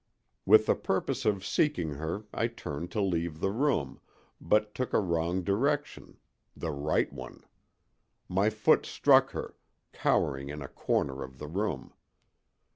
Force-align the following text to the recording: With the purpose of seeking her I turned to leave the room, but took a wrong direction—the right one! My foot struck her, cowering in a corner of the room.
With 0.47 0.65
the 0.65 0.73
purpose 0.73 1.25
of 1.25 1.45
seeking 1.45 1.89
her 1.91 2.25
I 2.33 2.47
turned 2.47 2.89
to 2.89 3.01
leave 3.03 3.39
the 3.39 3.51
room, 3.51 3.99
but 4.41 4.73
took 4.73 4.93
a 4.93 4.99
wrong 4.99 5.43
direction—the 5.43 6.71
right 6.71 7.13
one! 7.13 7.43
My 8.27 8.49
foot 8.49 8.87
struck 8.87 9.29
her, 9.33 9.53
cowering 9.93 10.49
in 10.49 10.63
a 10.63 10.67
corner 10.67 11.21
of 11.21 11.37
the 11.37 11.45
room. 11.47 11.93